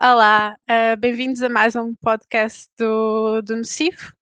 [0.00, 4.12] Olá, uh, bem-vindos a mais um podcast do, do Nocif.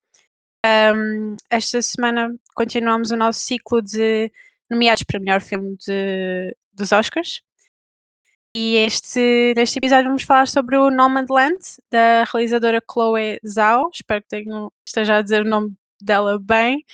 [0.64, 4.32] Um, esta semana continuamos o nosso ciclo de
[4.70, 7.42] nomeados para melhor filme de, dos Oscars.
[8.56, 11.58] E este, neste episódio vamos falar sobre o Nomadland,
[11.90, 13.90] da realizadora Chloe Zhao.
[13.92, 16.86] Espero que tenham, esteja a dizer o nome dela bem.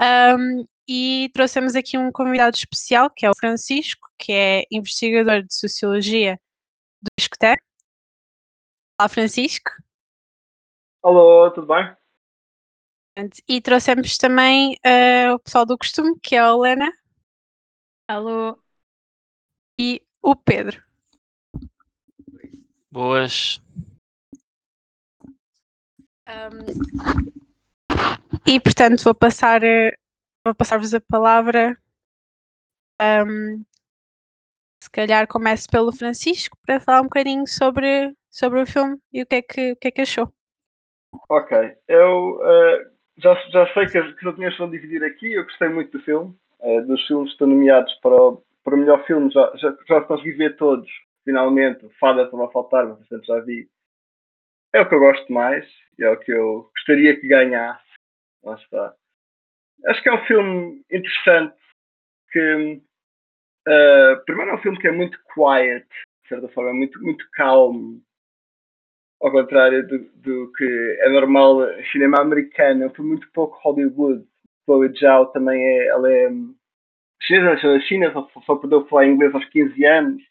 [0.00, 5.52] Um, e trouxemos aqui um convidado especial, que é o Francisco, que é investigador de
[5.52, 6.38] Sociologia
[7.02, 7.60] do ISCTE.
[9.02, 9.72] Olá, Francisco.
[11.02, 11.96] Alô, tudo bem?
[13.48, 16.88] E trouxemos também uh, o pessoal do costume, que é a Helena.
[18.06, 18.56] Alô.
[19.76, 20.80] E o Pedro.
[22.92, 23.60] Boas.
[26.28, 26.62] Um,
[28.46, 29.98] e portanto vou passar eh,
[30.44, 31.76] vou passar-vos a palavra.
[33.00, 33.64] Um,
[34.82, 39.26] se calhar começo pelo Francisco para falar um bocadinho sobre, sobre o filme e o
[39.26, 40.28] que é que, o que, é que achou.
[41.28, 45.68] Ok, eu uh, já, já sei que que as opiniões vão dividir aqui, eu gostei
[45.68, 49.30] muito do filme, uh, dos filmes que estão nomeados para o, para o melhor filme,
[49.30, 50.90] já, já, já consegui ver todos,
[51.24, 53.68] finalmente, Fada para faltar, mas portanto já vi.
[54.72, 55.64] É o que eu gosto mais,
[56.00, 57.84] é o que eu gostaria que ganhasse.
[58.42, 58.94] Lá está.
[59.86, 61.54] Acho que é um filme interessante
[62.32, 62.82] que
[63.68, 65.86] uh, primeiro é um filme que é muito quiet,
[66.22, 68.00] de certa forma, é muito, muito calmo.
[69.20, 71.58] Ao contrário do, do que é normal
[71.92, 74.26] cinema americano, é um filme muito pouco Hollywood.
[74.64, 76.30] Chloe Zhao também é, ela é
[77.22, 80.22] chinesa, nasceu na China, só, só perdeu falar inglês aos 15 anos.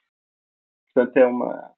[0.93, 1.71] Portanto, é uma,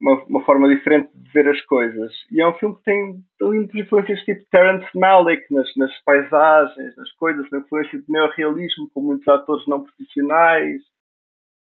[0.00, 2.12] uma, uma, forma diferente de ver as coisas.
[2.30, 7.10] E é um filme que tem muitas influências tipo Terence Malick nas, nas paisagens, nas
[7.12, 10.82] coisas, uma influência de neorrealismo com muitos atores não profissionais.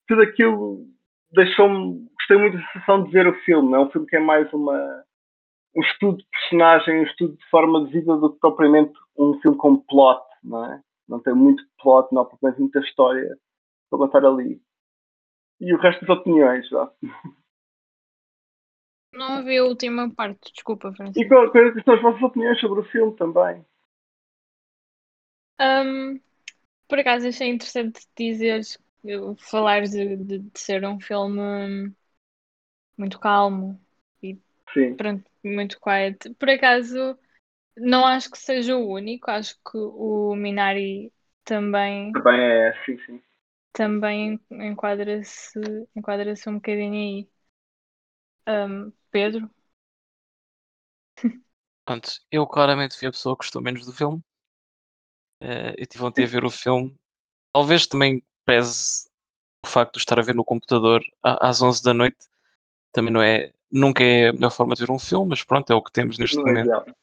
[0.07, 0.87] Tudo aquilo
[1.33, 2.09] deixou-me.
[2.17, 3.75] Gostei muito da sensação de ver o filme.
[3.75, 5.05] É um filme que é mais uma,
[5.77, 9.57] um estudo de personagem, um estudo de forma de vida do que propriamente um filme
[9.57, 10.83] com plot, não é?
[11.09, 13.37] Não tem muito plot, não há propriamente muita história
[13.91, 14.61] para contar ali.
[15.61, 16.91] E o resto das opiniões, já.
[19.13, 21.21] Não ouvi a última parte, desculpa, Francisco.
[21.21, 23.65] E quais qual são as vossas opiniões sobre o filme também?
[25.61, 26.21] Um,
[26.89, 28.77] por acaso achei interessante dizeres,
[29.39, 31.95] falares de, de, de, ser um filme
[32.97, 33.81] muito calmo
[34.23, 34.39] e
[34.73, 34.97] Sim.
[34.97, 36.35] pronto, muito quiet.
[36.35, 37.19] Por acaso
[37.77, 41.13] não acho que seja o único, acho que o Minari
[41.45, 42.13] também.
[42.13, 43.23] Também é, sim, sim.
[43.73, 45.59] Também enquadra-se
[45.97, 47.29] enquadra um bocadinho aí.
[48.47, 49.51] Um, Pedro?
[51.85, 54.23] Pronto, eu claramente fui a pessoa que gostou menos do filme.
[55.43, 56.95] Uh, eu tive ontem a ver o filme.
[57.53, 59.09] Talvez também pese
[59.65, 62.19] o facto de estar a ver no computador às 11 da noite.
[62.93, 63.53] Também não é.
[63.71, 66.19] Nunca é a melhor forma de ver um filme, mas pronto, é o que temos
[66.19, 66.95] neste não momento.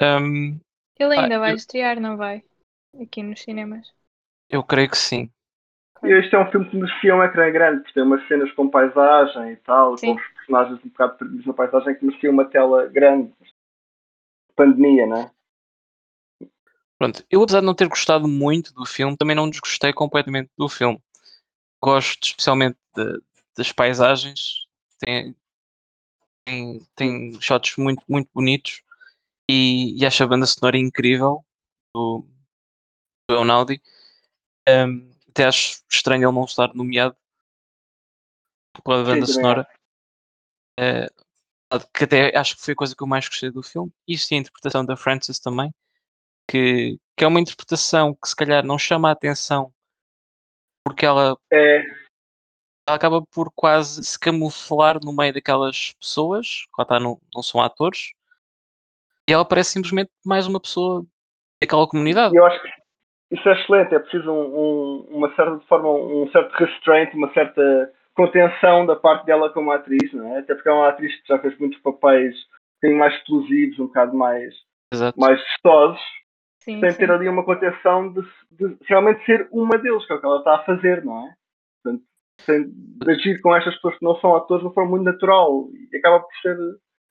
[0.00, 0.60] É um,
[0.98, 1.56] Ele ainda ah, vai eu...
[1.56, 2.42] estrear, não vai?
[3.00, 3.92] Aqui nos cinemas.
[4.48, 5.30] Eu creio que sim.
[6.02, 9.52] Este é um filme que merecia um ecrã grande, porque tem umas cenas com paisagem
[9.52, 10.14] e tal, Sim.
[10.14, 13.32] com os personagens um bocado perdidos na paisagem, que merecia uma tela grande.
[14.56, 15.30] Pandemia, não é?
[17.00, 20.68] Pronto, eu apesar de não ter gostado muito do filme, também não desgostei completamente do
[20.68, 21.02] filme.
[21.82, 23.22] Gosto especialmente de,
[23.56, 24.66] das paisagens,
[24.98, 25.34] tem,
[26.44, 28.82] tem, tem shots muito, muito bonitos
[29.50, 31.42] e, e acho a banda sonora incrível
[31.94, 32.26] do,
[33.26, 33.80] do Eunaldi.
[34.68, 37.16] Um, até acho estranho ele não estar nomeado
[38.84, 39.66] pela banda Sim, sonora.
[40.78, 43.90] Uh, que até acho que foi a coisa que eu mais gostei do filme.
[44.06, 45.72] Isto e a interpretação da Frances também,
[46.50, 49.72] que, que é uma interpretação que se calhar não chama a atenção
[50.84, 51.82] porque ela, É,
[52.88, 57.60] ela acaba por quase se camuflar no meio daquelas pessoas, que está, não, não são
[57.60, 58.12] atores,
[59.28, 61.04] e ela parece simplesmente mais uma pessoa
[61.62, 62.34] daquela comunidade.
[62.34, 62.68] eu acho que
[63.30, 67.92] isso é excelente, é preciso um, um, uma certa forma, um certo restraint, uma certa
[68.14, 70.40] contenção da parte dela como atriz, não é?
[70.40, 72.34] Até porque é uma atriz que já fez muitos papéis
[72.82, 74.54] um mais explosivos, um bocado mais,
[74.92, 75.20] Exato.
[75.20, 76.00] mais vistosos,
[76.62, 76.96] Sim, tem sim.
[76.98, 78.20] que ter ali uma contenção de,
[78.50, 81.34] de realmente ser uma deles, que é o que ela está a fazer, não é?
[81.82, 82.04] Portanto,
[82.74, 85.96] de agir com estas pessoas que não são atores de uma forma muito natural e
[85.96, 86.56] acaba por ser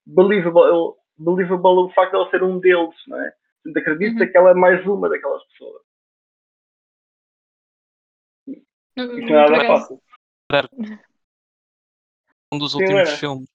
[0.06, 3.34] believable, believable o facto de ela ser um deles, não é?
[3.64, 4.32] Portanto, acredita Uhum.
[4.32, 5.82] que ela é mais uma daquelas pessoas.
[8.48, 8.62] Isso
[8.98, 10.02] não- é nada fácil.
[12.52, 13.18] Um dos Sim, últimos era.
[13.18, 13.50] filmes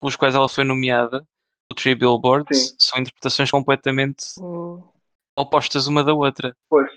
[0.00, 1.26] pelos quais ela foi nomeada,
[1.70, 2.76] o Three Billboards, Sim.
[2.78, 4.84] são interpretações completamente o-
[5.38, 6.56] opostas uma da outra.
[6.68, 6.90] Pois,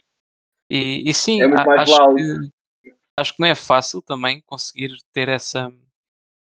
[0.69, 4.41] E, e sim, É muito a- mais acho, que, acho que não é fácil também
[4.41, 5.71] conseguir ter essa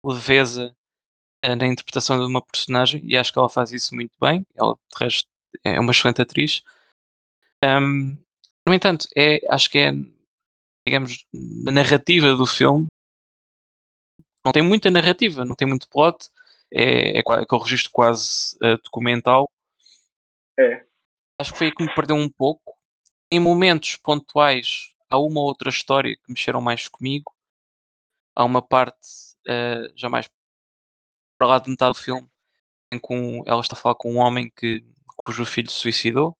[0.04, 0.74] leveza
[1.44, 4.44] uh, na interpretação de uma personagem e acho que ela faz isso muito bem.
[4.54, 5.28] Ela, de resto,
[5.64, 6.62] é uma excelente atriz.
[7.64, 8.16] Um,
[8.66, 9.92] no entanto, é, acho que é,
[10.86, 11.24] digamos,
[11.66, 12.86] a narrativa do filme.
[14.44, 16.28] Não tem muita narrativa, não tem muito plot.
[16.72, 19.48] É, é, é aquele registro quase uh, documental.
[20.58, 20.85] É.
[21.38, 22.76] Acho que foi aí que me perdeu um pouco.
[23.30, 27.34] Em momentos pontuais, há uma ou outra história que mexeram mais comigo.
[28.34, 29.08] Há uma parte,
[29.48, 30.28] uh, já mais
[31.38, 32.28] para lá de metade do filme,
[32.92, 33.14] em que
[33.46, 34.84] ela está a falar com um homem que,
[35.16, 36.36] cujo filho se suicidou.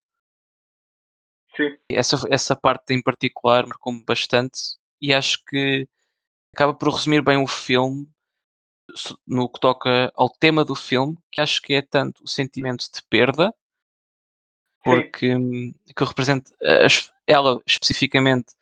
[1.55, 1.77] Sim.
[1.89, 5.89] Essa, essa parte em particular marcou-me bastante e acho que
[6.55, 8.09] acaba por resumir bem o filme
[9.27, 13.03] no que toca ao tema do filme, que acho que é tanto o sentimento de
[13.09, 13.53] perda,
[14.87, 15.75] porque Sim.
[15.97, 16.51] que representa
[17.27, 18.55] ela especificamente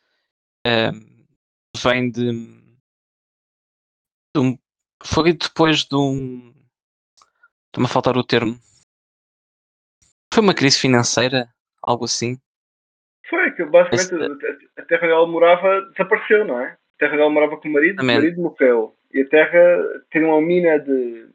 [0.65, 1.25] um,
[1.77, 2.31] vem de,
[4.33, 4.57] de um,
[5.03, 6.51] foi depois de um
[7.67, 8.57] estou-me a faltar o termo
[10.33, 11.47] foi uma crise financeira
[11.83, 12.39] algo assim
[13.29, 16.71] foi que basicamente Esse, a terra onde ela morava desapareceu não é?
[16.71, 20.25] a terra onde ela morava com o marido o marido morreu e a terra tinha
[20.25, 21.29] uma mina de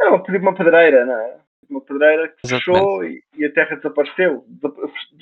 [0.00, 1.47] era uma, uma pedreira não é?
[1.68, 4.46] Uma pedreira que fechou e, e, a terra desapareceu.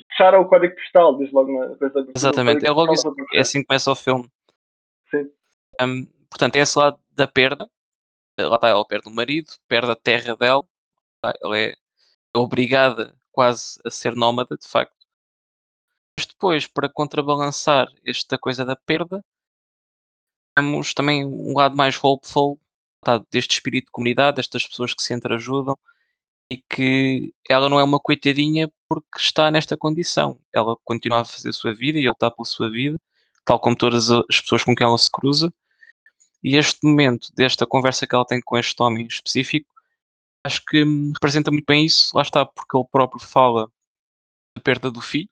[0.09, 2.07] Fecharam o código postal, diz logo na coisa.
[2.15, 4.29] Exatamente, é logo isso, é assim que começa o filme.
[5.11, 5.29] Sim.
[5.81, 7.69] Um, portanto, é esse lado da perda.
[8.39, 10.63] Lá está, ela perde o marido, perde a terra dela,
[11.41, 11.73] ela é
[12.35, 14.95] obrigada quase a ser nómada, de facto.
[16.17, 19.23] Mas depois, para contrabalançar esta coisa da perda,
[20.55, 22.59] temos também um lado mais hopeful,
[23.01, 25.77] tá, deste espírito de comunidade, destas pessoas que se entreajudam,
[26.49, 30.39] e que ela não é uma coitadinha porque está nesta condição.
[30.53, 32.99] Ela continua a fazer a sua vida e ele está pela sua vida,
[33.45, 35.53] tal como todas as pessoas com quem ela se cruza.
[36.43, 39.69] E este momento desta conversa que ela tem com este homem específico,
[40.45, 40.83] acho que
[41.13, 42.15] representa muito bem isso.
[42.15, 43.69] Lá está, porque ele próprio fala
[44.55, 45.29] da perda do filho,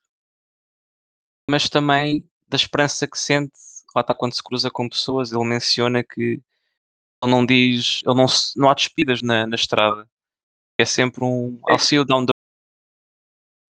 [1.49, 3.53] mas também da esperança que sente.
[3.95, 6.41] Lá está, quando se cruza com pessoas, ele menciona que
[7.23, 8.25] ele não diz, ele não,
[8.57, 10.09] não há despidas na, na estrada
[10.79, 12.33] é sempre um I'll see you down the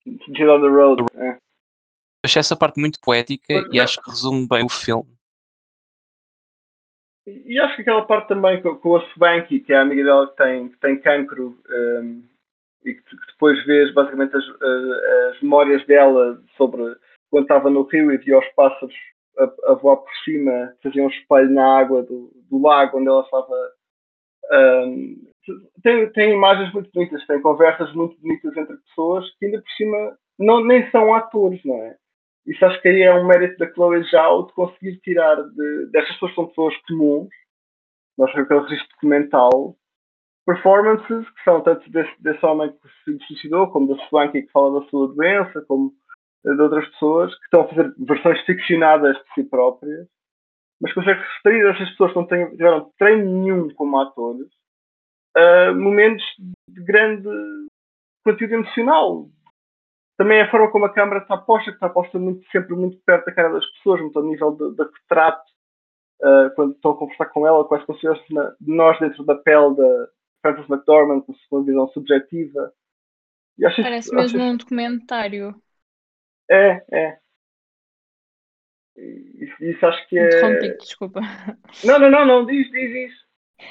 [0.06, 1.04] down the road.
[1.16, 1.38] É.
[2.26, 5.16] Achei essa parte muito poética e acho que resume bem o filme.
[7.28, 10.28] E acho que aquela parte também com, com a Swanky, que é a amiga dela
[10.30, 12.24] que tem, que tem cancro um,
[12.84, 16.96] e que, que, depois vês basicamente as, as, memórias dela sobre
[17.32, 18.94] quando estava no rio e via os pássaros
[19.40, 23.24] a, a voar por cima, faziam um espelho na água do, do lago onde ela
[23.24, 23.72] estava
[24.52, 25.28] um,
[25.84, 30.18] tem, tem imagens muito bonitas, tem conversas muito bonitas entre pessoas que ainda por cima
[30.40, 31.96] não, nem são atores, não é?
[32.46, 36.14] Isso acho que aí é um mérito da Chloe Zhao de conseguir tirar de, destas
[36.14, 37.30] pessoas que são pessoas comuns,
[38.18, 39.76] nós temos aquele registro documental,
[40.46, 44.80] performances que são tanto desse, desse homem que se suicidou, como da Swanky que fala
[44.80, 45.94] da sua doença, como
[46.44, 50.08] de outras pessoas que estão a fazer versões ficcionadas de si próprias,
[50.80, 54.48] mas consegue referir essas pessoas que não tiveram treino nenhum como atores
[55.38, 56.24] uh, momentos
[56.68, 57.30] de grande
[58.24, 59.30] conteúdo emocional.
[60.18, 63.26] Também a forma como a câmara está posta, que está posta muito, sempre muito perto
[63.26, 65.44] da cara das pessoas, muito ao nível de, de retrato,
[66.22, 69.76] uh, quando estão a conversar com ela, quase como se de nós dentro da pele
[69.76, 70.08] da
[70.42, 72.74] Frances McDormand, com uma visão subjetiva.
[73.60, 75.56] Parece isso, mesmo um documentário.
[76.50, 77.20] É, é.
[78.98, 80.78] Isso, isso acho que é.
[80.78, 81.20] Desculpa.
[81.84, 83.25] Não, não, não, não, diz, diz, diz.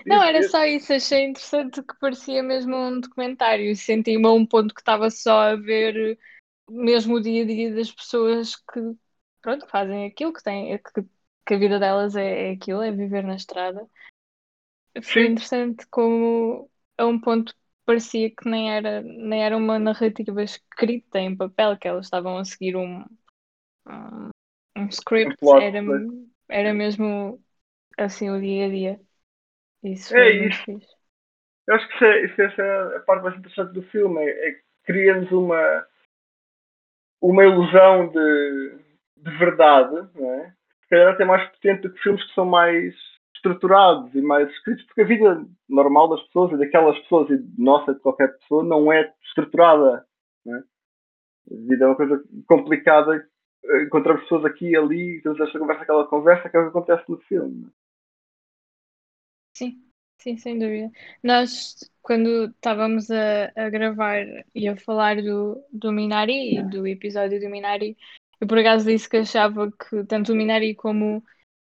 [0.06, 3.74] Não, era só isso, achei interessante que parecia mesmo um documentário.
[3.76, 6.18] Senti-me a um ponto que estava só a ver
[6.68, 8.80] mesmo o dia a dia das pessoas que
[9.42, 11.02] pronto, fazem aquilo, que, têm, que,
[11.46, 13.86] que a vida delas é, é aquilo, é viver na estrada.
[15.02, 21.18] Foi interessante como a um ponto parecia que nem era, nem era uma narrativa escrita
[21.18, 23.04] em papel, que elas estavam a seguir um,
[23.86, 24.30] um,
[24.76, 25.80] um script, um era,
[26.48, 27.42] era mesmo
[27.98, 29.00] assim o dia a dia.
[29.84, 30.64] Isso é isso.
[30.64, 30.94] Fixe.
[31.66, 34.60] Eu acho que isso é, isso é a parte mais interessante do filme, é, é
[34.84, 35.86] cria-nos uma,
[37.20, 38.78] uma ilusão de,
[39.16, 40.54] de verdade, não é?
[40.82, 42.94] Se calhar até mais potente do que filmes que são mais
[43.34, 47.94] estruturados e mais escritos, porque a vida normal das pessoas e daquelas pessoas e nossa,
[47.94, 50.06] de qualquer pessoa, não é estruturada.
[50.44, 50.58] Não é?
[50.58, 53.26] A vida é uma coisa complicada.
[53.86, 57.10] Encontramos pessoas aqui e ali, temos esta conversa, aquela conversa, que é o que acontece
[57.10, 57.70] no filme.
[59.56, 59.82] Sim,
[60.20, 60.90] sim, sem dúvida.
[61.22, 67.40] Nós, quando estávamos a, a gravar e a falar do, do Minari e do episódio
[67.40, 67.96] do Minari,
[68.40, 71.22] eu por acaso disse que achava que tanto o Minari como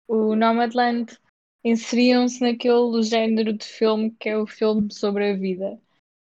[0.08, 1.18] o Nomadland
[1.64, 5.80] inseriam-se naquele género de filme que é o filme sobre a vida.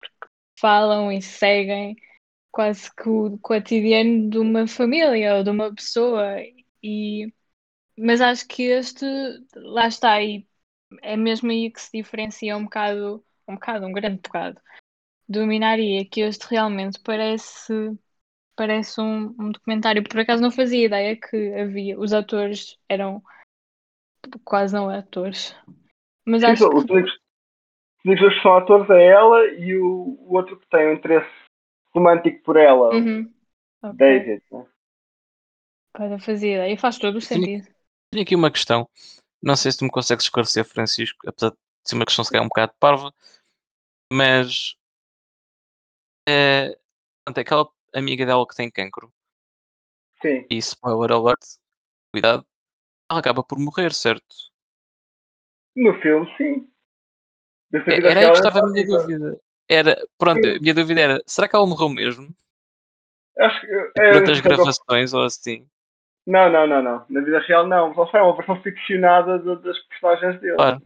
[0.00, 0.28] Porque
[0.60, 1.96] falam e seguem
[2.52, 6.36] quase que o cotidiano de uma família ou de uma pessoa.
[6.82, 7.32] E...
[7.98, 9.06] Mas acho que este,
[9.56, 10.46] lá está, e
[11.02, 14.60] é mesmo aí que se diferencia um bocado, um bocado, um grande bocado,
[15.28, 17.72] do Minaria, que este realmente parece
[18.56, 20.02] parece um, um documentário.
[20.02, 21.98] Por acaso não fazia ideia que havia.
[21.98, 23.22] Os atores eram
[24.44, 25.54] quase não atores.
[26.24, 26.92] Mas Sim, acho os que.
[26.92, 31.30] os únicos que são atores é ela e o, o outro que tem um interesse
[31.94, 33.32] romântico por ela, Uhum.
[33.82, 33.96] o Ok.
[33.96, 34.42] David.
[34.50, 34.66] né?
[35.98, 36.78] Não fazia ideia.
[36.78, 37.66] Faz todo o sentido.
[38.10, 38.88] Tenho aqui uma questão.
[39.46, 42.44] Não sei se tu me consegues esclarecer, Francisco, apesar de ser uma questão se calhar
[42.44, 43.14] um bocado parva,
[44.12, 44.74] mas
[46.28, 46.76] é,
[47.24, 49.14] portanto, aquela amiga dela que tem cancro,
[50.20, 51.38] Sim, e spoiler alert,
[52.12, 52.44] cuidado,
[53.08, 54.26] ela acaba por morrer, certo?
[55.76, 56.68] no filme, sim.
[57.70, 59.40] Dessa É- Era aí que estava a minha dúvida.
[59.68, 60.56] Era, pronto, Sim.
[60.56, 62.34] a minha dúvida era, será que ela morreu mesmo?
[63.38, 63.66] Acho que
[64.00, 65.68] é, Durante as gravações ou assim?
[66.26, 67.04] Não, não, não, não.
[67.08, 67.94] Na vida real não.
[67.94, 70.56] Só foi uma versão ficcionada de- das personagens dele.
[70.56, 70.82] Claro.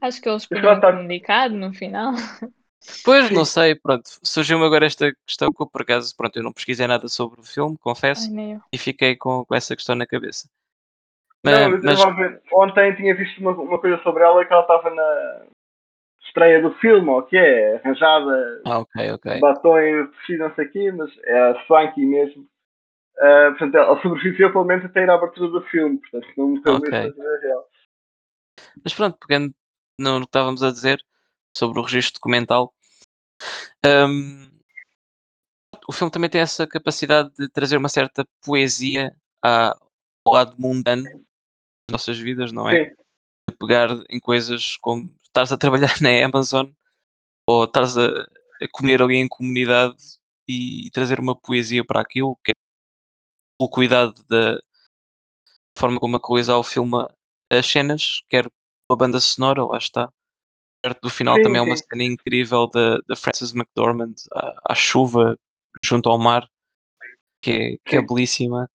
[0.00, 2.12] Acho que eles podiam tá- comunicado no final.
[3.04, 3.34] Pois, Sim.
[3.34, 4.08] não sei, pronto.
[4.22, 7.44] Surgiu-me agora esta questão que eu, por acaso, pronto, eu não pesquisei nada sobre o
[7.44, 8.58] filme, Ai, confesso, eu.
[8.72, 10.48] e fiquei com, com essa questão na cabeça.
[11.44, 12.40] Não, mas, mas, vamos ver.
[12.52, 15.42] Ontem tinha visto uma, uma coisa sobre ela que ela estava na
[16.26, 19.40] estreia do filme, ou o que é, arranjada, ah, ok, ok.
[19.40, 22.46] batom e vestido, não sei o quê, mas é a Swanky mesmo.
[23.20, 26.74] Ah, portanto, ela sobreviveu pelo menos até ir à abertura do filme, portanto, não morreu
[26.76, 26.90] Ok.
[26.90, 27.68] mesmo na real.
[28.82, 29.54] Mas pronto, pegando
[29.98, 31.04] no que estávamos a dizer
[31.54, 32.74] sobre o registro documental,
[33.84, 34.50] hum,
[35.86, 39.76] o filme também tem essa capacidade de trazer uma certa poesia à-
[40.24, 42.84] ao lado mundano das nossas vidas, não é?
[42.84, 42.94] Sim,
[43.50, 46.70] De pegar em coisas como estás a trabalhar na Amazon
[47.46, 49.96] ou estás a, a comer ali em comunidade
[50.48, 52.54] e, trazer uma poesia para aquilo, que é
[53.60, 54.58] o cuidado da
[55.76, 57.14] forma como a Colisão filma
[57.50, 58.50] as cenas, quer
[58.88, 60.10] a banda sonora, lá está.
[60.82, 61.84] Perto do final Sim, também é uma sim.
[61.90, 65.38] cena incrível da, da Frances McDormand à, à chuva
[65.84, 66.48] junto ao mar,
[67.42, 68.06] que é, que é Sim.
[68.06, 68.70] belíssima.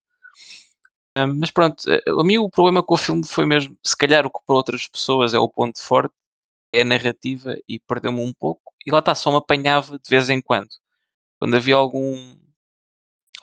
[1.16, 4.26] Ah, mas pronto, eh, a mim o problema com o filme foi mesmo, se calhar
[4.26, 6.14] o que para outras pessoas é o ponto forte,
[6.72, 8.74] é a narrativa e perdeu-me um pouco.
[8.86, 10.70] E lá está, só me apanhava de vez em quando.
[11.40, 12.36] Quando havia algum,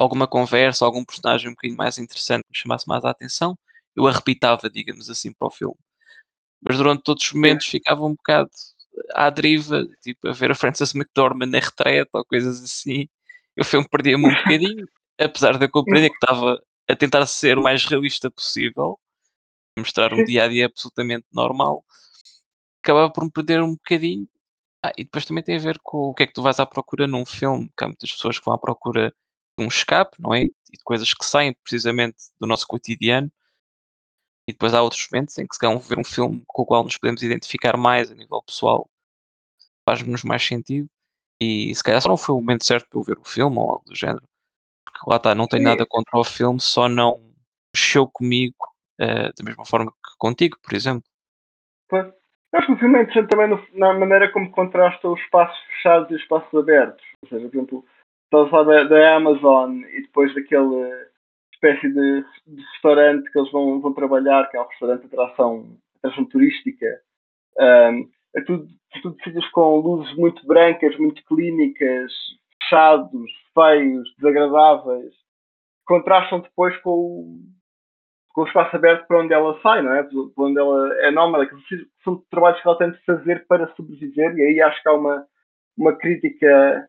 [0.03, 3.57] alguma conversa, algum personagem um bocadinho mais interessante que me chamasse mais a atenção,
[3.97, 5.77] eu arrebitava, digamos assim, para o filme.
[6.63, 8.51] Mas durante todos os momentos ficava um bocado
[9.15, 13.09] à deriva, tipo a ver a Frances McDormand na retreta ou coisas assim.
[13.59, 14.87] O filme perdia-me um bocadinho,
[15.19, 18.99] apesar de eu compreender que estava a tentar ser o mais realista possível,
[19.79, 21.85] mostrar um dia a dia absolutamente normal,
[22.83, 24.29] acabava por me perder um bocadinho.
[24.85, 26.67] Ah, e depois também tem a ver com o que é que tu vais à
[26.67, 29.15] procura num filme, que há muitas pessoas que vão à procura
[29.59, 30.43] um escape, não é?
[30.45, 33.31] E de coisas que saem precisamente do nosso cotidiano.
[34.49, 36.83] E depois há outros momentos em que se calhar ver um filme com o qual
[36.83, 38.89] nos podemos identificar mais a nível pessoal
[39.89, 40.89] faz-nos mais sentido.
[41.41, 43.71] E se calhar só não foi o momento certo para eu ver o filme ou
[43.71, 44.23] algo do género.
[44.85, 47.21] Porque lá está, não tenho nada contra o filme, só não
[47.75, 48.57] mexeu comigo
[48.99, 51.05] eh, da mesma forma que contigo, por exemplo.
[51.89, 52.07] Pois.
[52.07, 55.59] Eu acho que o filme é interessante também no- na maneira como contrasta os espaços
[55.69, 57.05] fechados e os espaços abertos.
[57.23, 57.87] Ou seja, por exemplo,
[58.33, 61.09] estás a falar da, da Amazon e depois daquele eh,
[61.53, 65.77] espécie de, de restaurante que eles vão, vão trabalhar, que é um restaurante de atração,
[65.99, 66.87] atração turística.
[67.61, 68.67] Ahm, é tudo,
[69.03, 72.11] tudo sítios com luzes muito brancas, muito clínicas,
[72.63, 75.13] fechados, feios, desagradáveis.
[75.85, 77.39] Contrastam depois com o,
[78.33, 80.03] com o espaço aberto para onde ela sai, não é?
[80.05, 81.55] Para onde ela é nómada, que
[82.03, 85.27] são trabalhos que ela tem de fazer para sobreviver, e aí acho que há uma,
[85.77, 86.89] uma crítica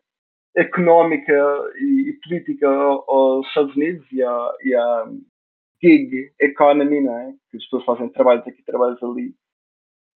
[0.56, 1.32] económica
[1.76, 5.06] e, e política ao- aos Estados Unidos e à, e à
[5.82, 7.34] gig economy, não é?
[7.50, 9.34] Que as pessoas fazem trabalhos aqui, trabalhos ali.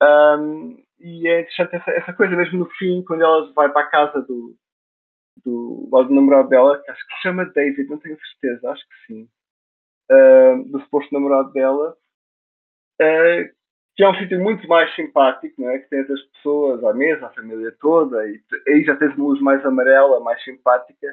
[0.02, 3.90] Um, e é interessante essa, essa coisa mesmo no fim, quando ela vai para a
[3.90, 4.56] casa do,
[5.44, 9.06] do, do namorado dela, que acho que se chama David, não tenho certeza, acho que
[9.06, 9.28] sim,
[10.10, 11.96] uh, do suposto namorado dela,
[13.00, 13.57] uh,
[13.98, 15.80] que é um sítio muito mais simpático, não é?
[15.80, 19.40] Que tem as pessoas à mesa, a família toda, e aí já tens uma luz
[19.40, 21.08] mais amarela, mais simpática.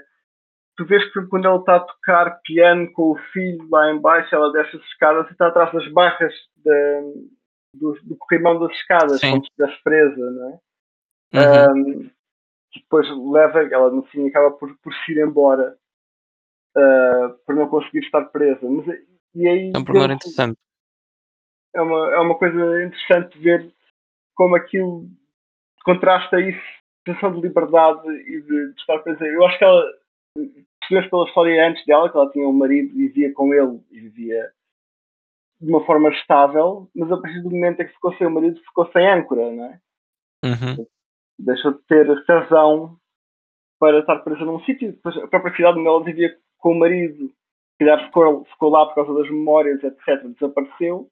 [0.77, 4.35] Tu vês que quando ela está a tocar piano com o filho lá em baixo,
[4.35, 6.31] ela desce as escadas e está atrás das barras
[6.63, 7.01] da-
[7.73, 9.31] do, do corrimão das escadas, Sim.
[9.31, 10.59] como se estivesse presa, não é?
[11.33, 11.71] Uhum.
[12.03, 12.09] Um,
[12.71, 15.75] que depois leva, ela no fim acaba por, por se ir embora
[16.77, 18.59] uh, por não conseguir estar presa.
[18.61, 18.85] Mas,
[19.33, 20.59] e aí, é um vemos- interessante.
[21.75, 23.71] É uma, é uma coisa interessante ver
[24.33, 25.07] como aquilo
[25.83, 26.61] contrasta isso,
[27.07, 29.33] sensação de liberdade e de, de estar presente.
[29.33, 29.85] Eu acho que ela,
[30.79, 33.99] percebemos pela história antes dela, que ela tinha um marido e vivia com ele e
[33.99, 34.51] vivia
[35.61, 38.59] de uma forma estável, mas a partir do momento em que ficou sem o marido,
[38.61, 39.79] ficou sem âncora, não é?
[40.43, 40.85] Uhum.
[41.39, 42.97] Deixou de ter razão
[43.79, 44.91] para estar presa num sítio.
[44.91, 48.85] Depois, a própria cidade onde ela vivia com o marido, se calhar ficou, ficou lá
[48.85, 51.09] por causa das memórias, etc., desapareceu.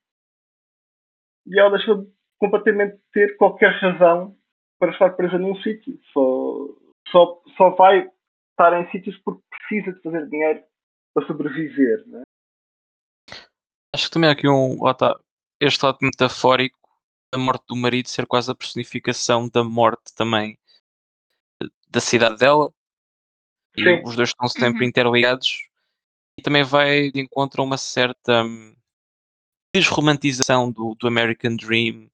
[1.45, 4.37] E ela deixou de completamente ter qualquer razão
[4.79, 5.99] para estar presa num sítio.
[6.11, 6.67] Só,
[7.09, 8.09] só, só vai
[8.51, 10.63] estar em sítios porque precisa de fazer dinheiro
[11.13, 12.05] para sobreviver.
[12.07, 12.23] Né?
[13.93, 14.83] Acho que também há aqui um.
[14.83, 15.17] lá tá,
[15.59, 16.79] este lado metafórico
[17.31, 20.57] da morte do marido ser quase a personificação da morte também
[21.61, 22.71] eh, da cidade dela.
[23.75, 24.03] E Sim.
[24.05, 24.89] os dois estão sempre Uhum.
[24.89, 25.67] interligados.
[26.37, 28.75] E também vai de encontro a uma certa hum,
[29.73, 32.09] desromantização do, do American Dream,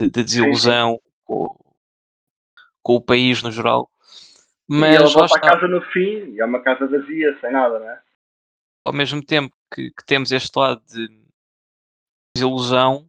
[0.00, 1.54] de, de desilusão com,
[2.82, 3.90] com o país no geral.
[4.68, 7.78] e Mas lá volta à casa no fim e é uma casa vazia, sem nada,
[7.78, 8.04] não é?
[8.84, 11.08] ao mesmo tempo que, que temos este lado de
[12.36, 13.08] desilusão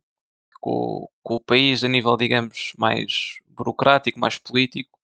[0.62, 4.98] com, com o país a nível, digamos, mais burocrático, mais político,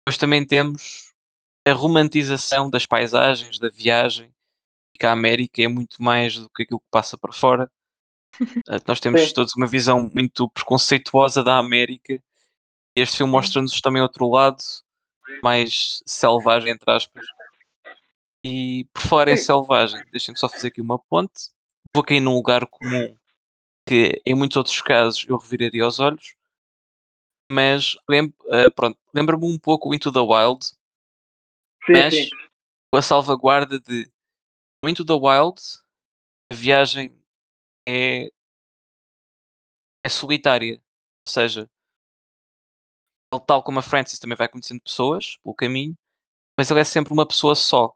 [0.00, 1.14] depois também temos
[1.66, 4.29] a romantização das paisagens, da viagem,
[5.00, 7.72] que a América é muito mais do que aquilo que passa para fora.
[8.38, 9.32] Portanto, Nós temos Sim.
[9.34, 12.22] todos uma visão muito preconceituosa da América.
[12.94, 14.62] Este filme mostra-nos também outro lado,
[15.42, 17.24] mais selvagem, entre aspas.
[18.44, 19.44] E por falar em Sim.
[19.44, 21.48] selvagem, deixem-me só fazer aqui uma ponte.
[21.94, 23.16] Vou cair num lugar comum
[23.88, 26.36] que em muitos outros casos eu reviraria os olhos,
[27.50, 30.64] mas lem- eh, pronto, lembra-me um pouco o Into the Wild,
[31.86, 32.28] Sim, mas sim.
[32.92, 34.08] com a salvaguarda de
[34.88, 35.60] Into the Wild
[36.50, 37.16] a viagem
[37.88, 38.28] é,
[40.04, 41.70] é solitária, ou seja,
[43.32, 45.94] ele, tal como a Francis também vai conhecendo pessoas pelo caminho,
[46.58, 47.94] mas ele é sempre uma pessoa só.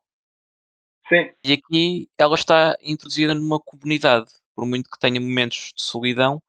[1.09, 6.41] Sim, E aqui ela está introduzida numa comunidade, por muito que tenha momentos de solidão,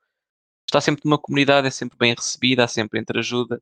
[0.67, 3.61] está sempre numa comunidade, é sempre bem recebida, há sempre entreajuda.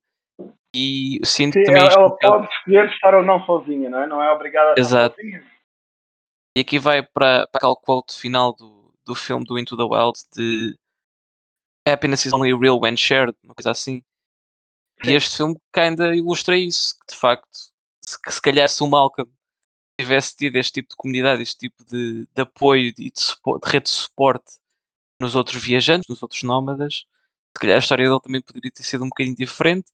[0.75, 4.07] E eu sinto sim também ela, ela pode escolher estar ou não sozinha, não é?
[4.07, 5.15] Não é obrigada a estar Exato.
[5.15, 5.52] sozinha.
[6.55, 10.19] E aqui vai para, para aquele quote final do, do filme do Into the Wild
[10.35, 10.77] de
[11.85, 14.03] Happiness is only real when shared, uma coisa assim.
[15.03, 17.49] E este filme ainda ilustra isso, que de facto,
[18.01, 19.29] se, que se calhar se o Malcolm
[19.99, 23.13] tivesse tido este tipo de comunidade, este tipo de, de apoio e de, de
[23.65, 24.59] rede de suporte
[25.19, 27.05] nos outros viajantes, nos outros nómadas,
[27.55, 29.91] se calhar a história dele também poderia ter sido um bocadinho diferente.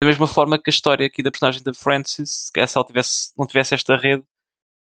[0.00, 2.86] Da mesma forma que a história aqui da personagem da Frances, se calhar se ela
[2.86, 4.24] tivesse, não tivesse esta rede,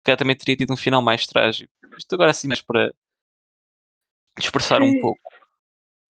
[0.03, 1.73] também teria tido um final mais trágico.
[1.97, 2.93] Isto agora assim mais para
[4.39, 5.21] dispersar um pouco.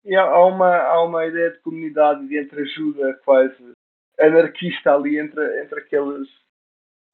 [0.05, 3.73] E há, uma, há uma ideia de comunidade e de entreajuda quase
[4.19, 6.27] anarquista ali entre, entre aqueles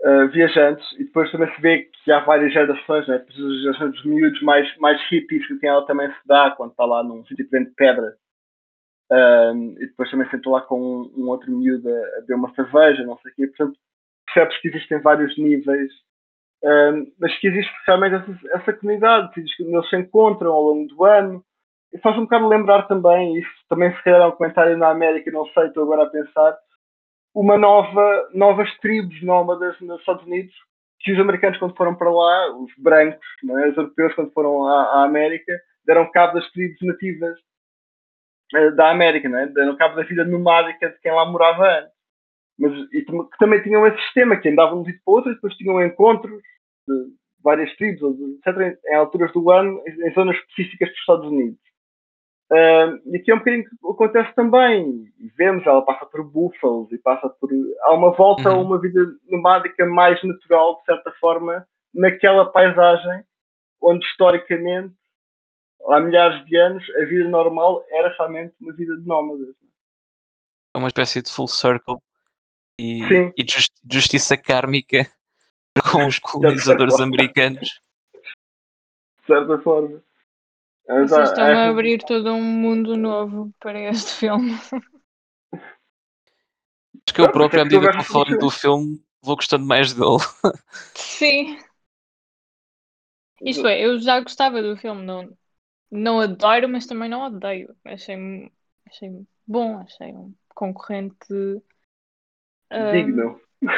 [0.03, 3.25] ah, viajantes e depois também se vê que há várias gerações, né?
[3.27, 6.85] As gerações dos miúdos mais, mais hippies que quem ela também se dá quando está
[6.85, 8.15] lá num sítio vende pedra
[9.11, 12.53] Ahm, e depois também senta lá com um, um outro miúdo a, a beber uma
[12.55, 13.47] cerveja, não sei o quê.
[13.47, 13.79] Portanto,
[14.25, 15.91] percebes que existem vários níveis,
[16.63, 21.03] ahm, mas que existe realmente essa, essa comunidade, que eles se encontram ao longo do
[21.03, 21.43] ano.
[21.93, 25.31] E faz um bocado lembrar também, isso também se calhar é um comentário na América,
[25.31, 26.57] não sei, estou agora a pensar,
[27.33, 30.53] uma nova, novas tribos nómadas nos Estados Unidos,
[30.99, 33.69] que os americanos quando foram para lá, os brancos, é?
[33.69, 35.53] os europeus quando foram à, à América,
[35.85, 37.37] deram cabo das tribos nativas
[38.55, 39.47] eh, da América, é?
[39.47, 41.94] deram cabo da vida nomádica de quem lá morava antes.
[42.57, 45.35] Mas, e que também tinham esse sistema, que andavam de um para o outro e
[45.35, 46.41] depois tinham encontros
[46.87, 47.13] de
[47.43, 51.59] várias tribos, etc., em, alturas do ano, em, zonas específicas dos Estados Unidos.
[52.51, 55.05] Ah, e aqui é um bocadinho que acontece também.
[55.37, 57.49] Vemos, ela passa por búfalos e passa por.
[57.81, 58.61] Há uma volta a Uhum.
[58.61, 63.23] uma vida nomádica mais natural, de certa forma, naquela paisagem
[63.81, 64.95] onde historicamente,
[65.89, 69.55] há milhares de anos, a vida normal era realmente uma vida de nómadas.
[70.73, 71.97] É uma espécie de full circle
[72.79, 73.01] e,
[73.37, 73.45] e
[73.91, 75.09] justiça kármica
[75.91, 77.81] com os colonizadores americanos.
[79.19, 80.03] De certa forma.
[80.87, 84.51] Mas Vocês estão a abrir todo um mundo novo para este filme.
[87.07, 89.65] Acho que eu próprio, é à eu medida que falando tudo do filme, vou gostando
[89.65, 90.17] mais dele.
[90.93, 91.57] Sim.
[93.41, 95.35] Isto é, eu já gostava do filme, não,
[95.91, 97.75] não adoro, mas também não odeio.
[97.83, 98.51] Achei,
[98.87, 101.15] achei bom, achei um concorrente.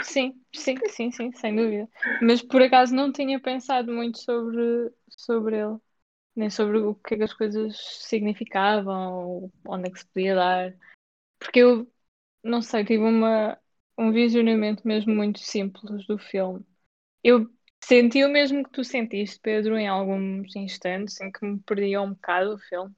[0.03, 1.89] Sim, sim, sim, sim, sem dúvida.
[2.21, 5.77] Mas por acaso não tinha pensado muito sobre, sobre ele.
[6.35, 10.75] nem sobre o que é que as coisas significavam, onde é que se podia dar.
[11.39, 11.91] Porque eu,
[12.43, 13.59] não sei, tive uma,
[13.97, 16.65] um visionamento mesmo muito simples do filme.
[17.23, 17.49] Eu
[17.83, 22.11] senti o mesmo que tu sentiste, Pedro, em alguns instantes em que me perdia um
[22.13, 22.95] bocado o filme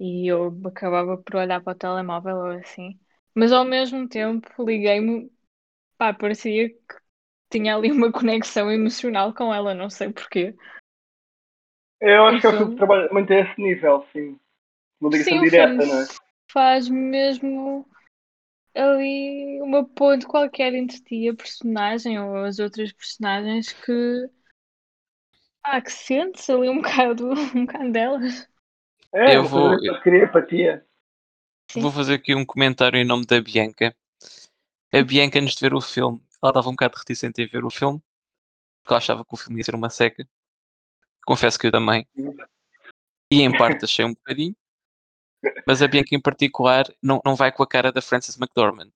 [0.00, 2.98] e eu acabava por olhar para o telemóvel ou assim.
[3.34, 5.30] Mas ao mesmo tempo liguei-me,
[5.98, 6.76] pá, parecia que
[7.50, 10.54] tinha ali uma conexão emocional com ela, não sei porquê.
[12.00, 14.38] Eu acho O que é o filme trabalha muito a esse nível, sim.
[15.00, 16.08] Uma ligação Sim, o direta, filme não é?
[16.50, 17.86] faz mesmo
[18.74, 23.92] ali uma ponte qualquer entre ti e a personagem ou as outras personagens que,
[25.64, 28.48] ah, que sentes ali um bocado, um bocado delas.
[29.14, 30.84] É, Eu vou- que queria empatia.
[31.72, 31.80] Sim.
[31.80, 33.96] Vou fazer aqui um comentário em nome da Bianca.
[34.92, 37.70] A Bianca, antes de ver o filme, ela estava um bocado reticente em ver o
[37.70, 37.98] filme,
[38.82, 40.28] porque ela achava que o filme ia ser uma seca.
[41.24, 42.06] Confesso que eu também.
[43.30, 44.54] E em parte achei um bocadinho.
[45.66, 48.90] Mas a Bianca em particular não, não vai com a cara da Frances McDormand.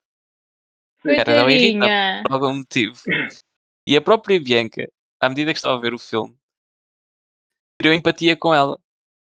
[1.03, 2.23] A cara dela é Coitadinha!
[2.25, 3.01] por algum motivo.
[3.87, 4.87] E a própria Bianca,
[5.19, 6.37] à medida que estava a ver o filme,
[7.81, 8.79] criou empatia com ela.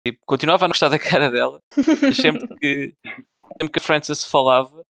[0.06, 1.60] Tipo, continuava a gostar da cara dela,
[2.14, 2.94] sempre que,
[3.52, 4.84] sempre que a Frances falava,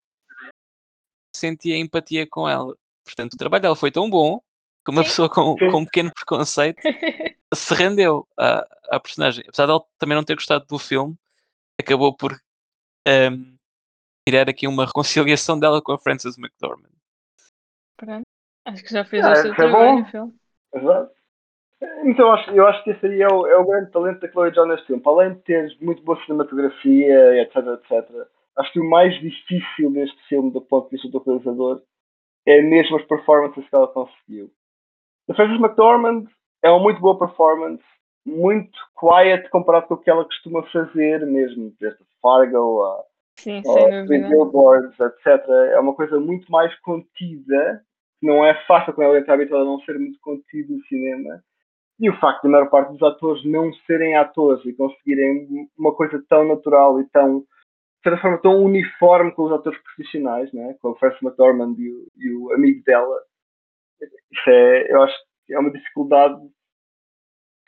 [1.34, 2.74] sentia empatia com ela.
[3.04, 4.40] Portanto, o trabalho dela foi tão bom
[4.84, 5.08] que uma Sim.
[5.08, 6.80] pessoa com, com um pequeno preconceito
[7.54, 9.44] se rendeu à, à personagem.
[9.46, 11.16] Apesar dela também não ter gostado do filme,
[11.80, 12.32] acabou por
[13.06, 13.56] ehm,
[14.28, 16.90] tirar aqui uma reconciliação dela com a Frances McDormand.
[17.96, 18.22] Pronto.
[18.64, 20.02] Acho que já fez Ah, o seu trabalho, bom.
[20.02, 20.34] o filme.
[20.74, 21.14] Exato.
[22.04, 24.30] Então eu acho, eu acho que esse aí é o, é o grande talento da
[24.30, 25.02] Chloe John neste filme.
[25.02, 30.20] Para além de ter muito boa cinematografia, etc, etc, acho que o mais difícil deste
[30.28, 31.82] filme, do ponto de vista do realizador,
[32.46, 34.50] é mesmo as performances que ela conseguiu.
[35.28, 36.26] A Frances McDormand
[36.62, 37.82] é uma muito boa performance,
[38.26, 43.04] muito quiet comparado com o que ela costuma fazer, mesmo desde Fargo a
[43.38, 44.28] Sim, dúvida.
[44.28, 45.48] Billboards, etc.
[45.72, 47.82] É uma coisa muito mais contida,
[48.20, 51.42] não é fácil quando ela está habituada a não ser muito contido no cinema.
[51.98, 55.94] E o facto de a maior parte dos atores não serem atores e conseguirem uma
[55.94, 57.44] coisa tão natural e tão,
[58.02, 60.74] certa forma, tão uniforme com os atores profissionais, né?
[60.80, 63.20] com a Frances McDormand e o, e o amigo dela,
[64.00, 65.14] isso é, eu acho
[65.46, 66.40] que é uma dificuldade.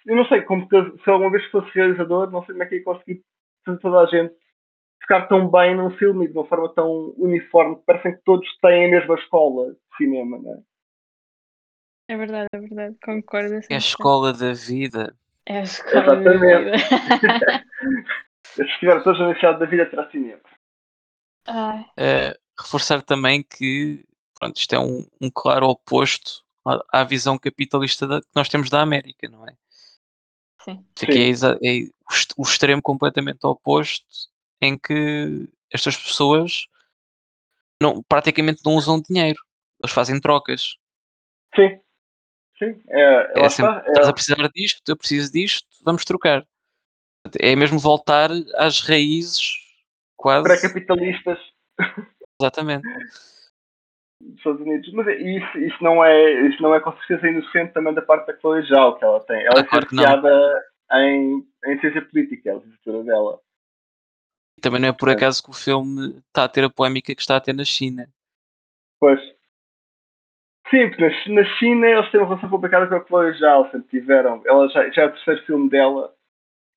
[0.06, 2.76] Eu não sei, como que, se alguma vez fosse realizador, não sei como é que
[2.76, 3.22] ia conseguir
[3.64, 4.34] fazer toda a gente
[5.00, 8.48] ficar tão bem num filme e de uma forma tão uniforme, que parecem que todos
[8.60, 10.62] têm a mesma escola de cinema, né?
[12.08, 12.96] É verdade, é verdade.
[13.04, 13.54] Concordo.
[13.54, 13.76] É a 100%.
[13.76, 15.14] escola da vida.
[15.46, 17.20] É a escola da Exatamente.
[17.20, 17.64] vida.
[18.56, 20.40] Eles estiveram todos na universidade da vida terá cinema.
[21.46, 24.04] Ai, Eh, reforçar também que
[24.38, 28.70] pronto, isto é um, um claro oposto à, à visão capitalista da- que nós temos
[28.70, 29.56] da América, não é?
[30.62, 30.84] sim.
[31.02, 31.20] Aqui é, Sim.
[31.28, 31.80] exa- é
[32.36, 34.06] o extremo completamente oposto
[34.60, 36.66] em que estas pessoas
[37.80, 39.38] não, praticamente não usam dinheiro,
[39.82, 40.76] eles fazem trocas.
[41.54, 41.80] Sim.
[42.58, 42.82] Sim.
[42.88, 43.88] É, É lá sempre, está.
[43.88, 46.46] estás a É, precisar disto, eu preciso disto, vamos trocar.
[47.40, 49.54] É mesmo voltar às raízes,
[50.16, 50.44] quase.
[50.44, 51.38] pré-capitalistas
[52.40, 52.86] Exatamente.
[54.20, 54.92] dos Estados Unidos.
[54.92, 58.26] Mas é- isso, isso, não é, isso não é com certeza inocente também da parte
[58.26, 59.40] da Chloe Zhao, que ela tem.
[59.44, 60.60] Ela Ah, é claro
[60.92, 63.40] em, em ciência política, a licenciatura dela.
[64.58, 65.12] E também não é por É.
[65.12, 68.06] acaso que o filme está a ter a polémica que está a ter na China.
[69.00, 69.18] Pois.
[70.70, 73.88] Sim, porque na- na China eles têm uma relação complicada com a Chloe Zhao, sempre
[73.88, 74.42] tiveram.
[74.46, 76.14] Ela já, já é o terceiro filme dela.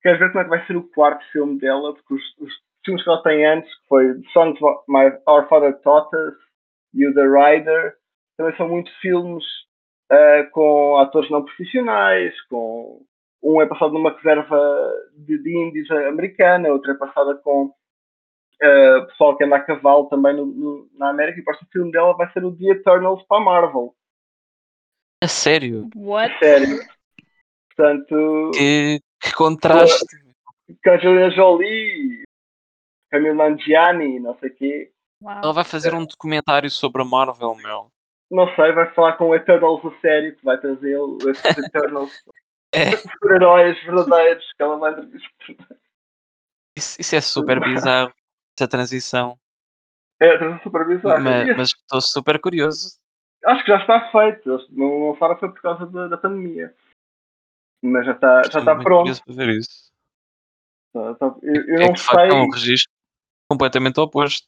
[0.02, 2.52] Quero ver como é que vai ser o quarto filme dela, porque os, os
[2.84, 6.34] filmes que ela tem antes, que foi The Songs My Our Father Taught Us
[6.94, 7.94] e o The Rider,
[8.36, 9.44] também são muitos filmes
[10.10, 13.04] ah, com atores não profissionais, com
[13.42, 17.72] um é passado numa reserva de, de índios americana, outro é passada com
[18.62, 21.90] ah, pessoal que anda a cavalo também no- no- na América, e o próximo filme
[21.92, 23.94] dela vai ser o The Eternals para a Marvel.
[25.22, 25.88] A sério?
[25.96, 26.38] What?
[26.38, 26.78] Sério.
[27.76, 30.06] Portanto, Que, que contraste.
[30.84, 32.24] com a Angelina Jolie,
[33.10, 34.92] Camille Nanjiani, não sei o quê.
[35.22, 35.54] Ela Uau.
[35.54, 37.90] vai fazer um documentário sobre a Marvel, meu.
[38.30, 42.12] Não sei, vai falar com o Eternals a sério, que vai trazer o esses Eternals
[42.74, 45.78] É, super-heróis verdadeiros que ela vai entrevistar.
[46.76, 48.12] isso, isso é super bizarro,
[48.56, 49.38] essa transição.
[50.20, 51.22] É, trazer super bizarro.
[51.22, 52.98] Mas, mas estou super curioso.
[53.44, 54.50] Acho que já está feito.
[54.50, 56.74] Eles não lançaram foi por causa da, da pandemia.
[57.82, 59.12] Mas já está, já está pronto.
[59.28, 59.90] ver isso.
[60.94, 62.60] Já está- Eu, eu É não facto é um sei.
[62.60, 62.92] registro
[63.50, 64.46] completamente oposto.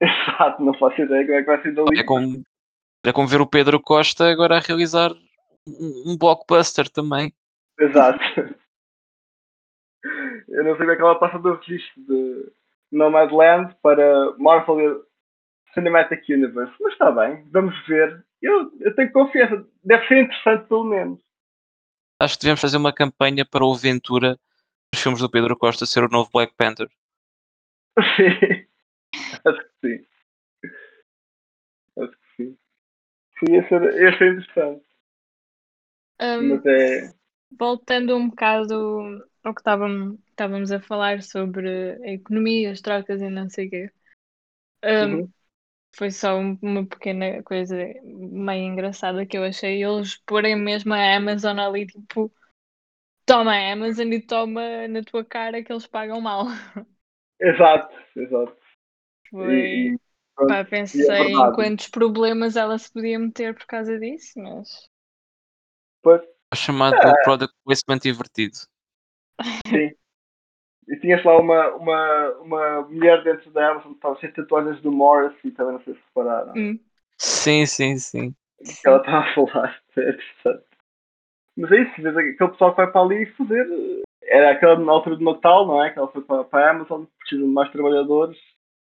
[0.00, 1.98] Exato, não faço ideia como é que vai ser dali.
[1.98, 2.42] É como,
[3.04, 5.12] é como ver o Pedro Costa agora a realizar
[5.66, 7.32] um, um blockbuster também.
[7.78, 8.18] Exato.
[10.48, 12.52] Eu não sei como é que ela passa do registro de
[12.90, 15.04] Nomadland para Marvel
[15.74, 16.72] Cinematic Universe.
[16.80, 18.24] Mas está bem, vamos ver.
[18.40, 19.66] Eu, eu tenho confiança.
[19.84, 21.20] Deve ser interessante, pelo menos.
[22.20, 24.38] Acho que devemos fazer uma campanha para o Ventura
[24.92, 26.88] dos filmes do Pedro Costa ser o novo Black Panther.
[28.16, 28.66] Sim.
[29.44, 30.06] Acho que sim.
[31.96, 32.58] Acho que sim.
[33.38, 34.84] Sim, ia ser, ia ser interessante.
[36.20, 37.14] Um, Mas é.
[37.58, 43.28] voltando um bocado ao que estávamos, estávamos a falar sobre a economia, as trocas e
[43.30, 43.90] não sei o quê.
[44.84, 45.32] Um, Uhum.
[45.98, 49.84] Foi só um- uma pequena coisa meio engraçada que eu achei.
[49.84, 52.32] Eles porem mesmo a Amazon ali, tipo,
[53.26, 56.46] toma a Amazon e toma na tua cara que eles pagam mal.
[57.40, 58.56] Exato, exato.
[59.30, 59.68] Foi.
[59.70, 59.98] E,
[60.40, 61.52] e, Pá, pensei em verdade.
[61.52, 64.88] quantos problemas ela se podia meter por causa disso, mas.
[66.02, 67.22] pois, O chamado É.
[67.22, 68.58] Product Placement invertido.
[69.66, 69.97] sim.
[70.88, 74.90] E tinhas lá uma, uma, uma mulher dentro da Amazon que estava sem tatuagens do
[74.90, 76.54] Morris e também não sei se repararam.
[76.54, 76.78] Hum,
[77.18, 78.34] Sim, sim, sim.
[78.82, 79.82] que ela estava a falar.
[79.98, 80.64] É interessante.
[81.56, 83.66] Mas é isso, vês aquele pessoal que vai para ali fazer.
[84.22, 85.90] Era aquela na altura do Natal, não é?
[85.92, 88.38] Que ela foi para, para a Amazon, precisa de mais trabalhadores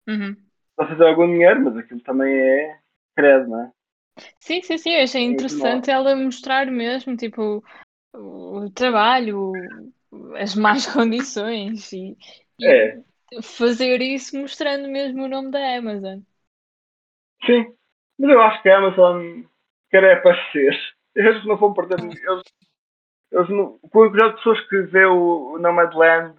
[0.08, 0.36] uhum.
[0.76, 2.78] para fazer algum dinheiro, mas aquilo também é
[3.16, 3.72] credo, não é?
[4.40, 7.62] Sim, sim, sim, eu achei Muito interessante ela mostrar mesmo, tipo,
[8.14, 9.92] o, o trabalho, o-
[10.36, 12.16] as más condições e,
[12.58, 13.02] e É,
[13.42, 16.20] fazer isso mostrando mesmo o nome da Amazon.
[17.44, 17.74] sim.
[18.18, 19.42] Mas eu acho que a Amazon
[19.90, 20.78] quer é aparecer.
[21.14, 21.98] Eles não vão perder.
[22.00, 22.42] Eles,
[23.32, 26.36] eles não, com quantidade de pessoas que vê o, o Nomadland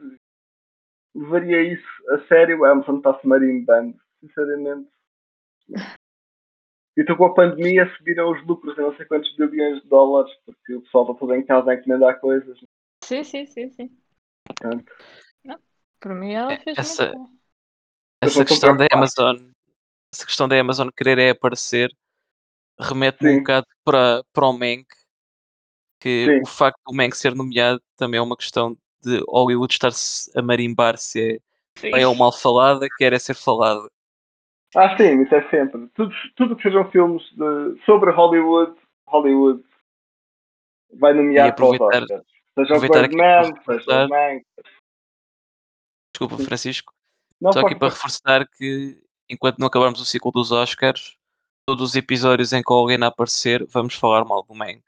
[1.15, 4.89] levaria isso a sério, a Amazon está-se marimbando, sinceramente.
[6.95, 10.31] E estou com a pandemia subiram os lucros em não sei quantos bilhões de dólares,
[10.45, 12.59] porque o pessoal está todo em casa a encomendar coisas.
[13.21, 13.97] Sim, sim, sim, sim.
[14.45, 14.91] Portanto,
[15.99, 17.39] Por mim ela fez essa- muito bem.
[18.21, 18.87] Essa não estão questão da.
[18.91, 19.37] Amazon,
[20.13, 21.89] essa questão da Amazon querer é aparecer,
[22.79, 23.35] remete-me Sim.
[23.37, 24.85] um bocado para, para o Mank,
[25.99, 26.41] que Sim.
[26.41, 30.97] o facto do Mank ser nomeado também é uma questão de Hollywood estar-se a marimbar
[30.97, 31.39] se é
[31.79, 31.91] Sim.
[31.91, 33.89] bem ou mal falada, quer é ser falada.
[34.75, 35.87] Ah, sim, isso é sempre.
[35.93, 38.75] Tudo, tudo que sejam filmes de- sobre Hollywood,
[39.07, 39.63] Hollywood
[40.93, 42.32] vai nomear E para os Oscars.
[42.57, 44.45] Seja o Birdman, seja o Mank.
[46.13, 46.43] Desculpa.
[46.43, 46.93] Francisco.
[47.41, 51.17] Não Só aqui para reforçar que enquanto não acabarmos o ciclo dos Oscars,
[51.67, 54.81] todos os episódios em que alguém aparecer, vamos falar mal do Mank.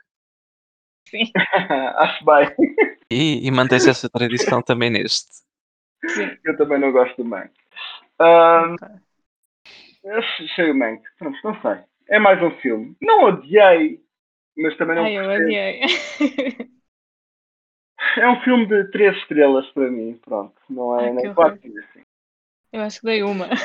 [1.10, 1.32] Sim,
[1.98, 2.56] Acho bem.
[3.12, 5.32] E, e mantém-se essa tradição também neste.
[6.08, 6.38] sim.
[6.44, 7.52] Eu também não gosto do Mank.
[10.04, 11.04] Eu achei o Mank.
[11.18, 11.84] Pronto, não sei.
[12.10, 12.96] É mais um filme.
[13.02, 14.00] Não odiei,
[14.56, 15.82] mas também não Ai, eu odiei.
[18.18, 20.18] É um filme de três estrelas para mim.
[20.24, 20.54] Pronto.
[20.70, 21.60] Não é Ai, nem quatro.
[21.80, 22.04] assim.
[22.72, 23.48] Eu acho que dei uma.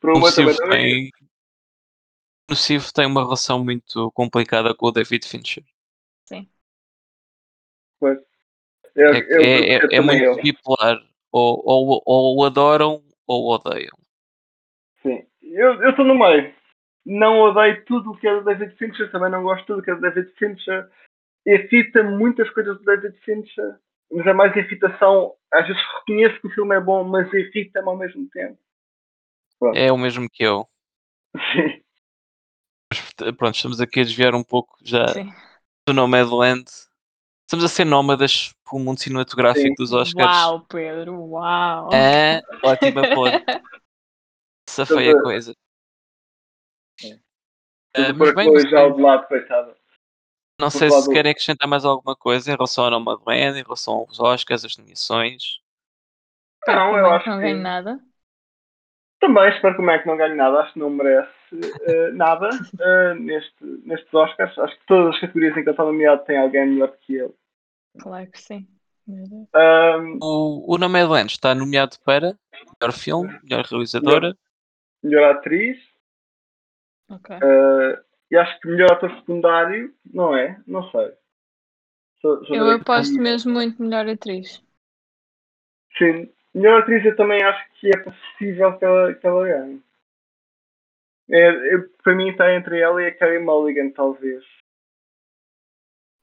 [0.00, 0.70] para O uma também Nocivo não é.
[0.70, 1.10] tem,
[2.50, 5.64] o tem uma relação muito complicada com o David Fincher.
[8.00, 8.18] Pois.
[8.94, 10.42] Eu, É, eu, é, é- eu é também muito eu.
[10.42, 11.02] bipolar.
[11.30, 13.98] Ou, ou, ou o adoram ou o odeiam.
[15.02, 15.26] Sim.
[15.42, 16.54] Eu eu estou no meio.
[17.04, 19.82] Não odeio tudo o que é do David Fincher, também não gosto de tudo o
[19.82, 20.88] que é do David Fincher.
[21.48, 23.78] Irrita muitas coisas do David Fincher,
[24.12, 25.34] mas é mais irritação.
[25.50, 28.58] Às vezes reconheço que o filme é bom, mas irrita-me ao mesmo tempo.
[29.74, 30.68] É o mesmo que eu.
[31.34, 31.82] Sim.
[32.92, 35.32] Mas, pronto, estamos aqui a desviar um pouco já Sim.
[35.86, 36.66] do Nomadland.
[37.46, 39.74] Estamos a ser nómadas pelo mundo cinematográfico Sim.
[39.74, 40.36] dos Oscars.
[40.36, 41.88] Uau, Pedro, uau.
[41.94, 43.42] É, ótima ponte.
[44.68, 45.54] Safei a coisa.
[47.96, 49.77] Ah, por mas bem, já sei, de lado, coitada.
[50.58, 54.18] Não sei se querem acrescentar mais alguma coisa em relação ao Nomadland, em relação aos
[54.18, 55.60] Oscars, as nomeações.
[56.66, 58.00] Não, eu acho não que- ganhe nada.
[59.20, 61.32] Também espero que o Mac não ganhe nada, acho que não merece
[61.86, 62.48] eh, nada
[62.80, 64.56] eh, neste, nestes Oscars.
[64.58, 67.34] Acho que todas as categorias em que ele está nomeado tem alguém melhor que ele.
[67.98, 68.68] Claro que sim.
[69.54, 72.38] Ahm, O, o Nomadland está nomeado para
[72.80, 74.36] melhor filme, melhor realizadora,
[75.02, 75.78] melhor atriz
[77.08, 77.30] Ok.
[77.30, 77.98] eh,
[78.30, 80.60] e acho que melhor ator secundário, não é?
[80.66, 81.12] Não sei.
[82.20, 84.62] Só- só Eu aposto mesmo muito melhor atriz.
[85.96, 89.82] Sim, melhor atriz eu também acho que é possível que ela, que ela ganhe.
[91.30, 94.44] É, eu- para mim está entre ela e a Carey Mulligan, talvez.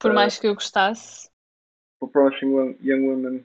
[0.00, 1.30] Por Eh, mais que eu gostasse,
[2.00, 3.44] O Promising Young- Woman.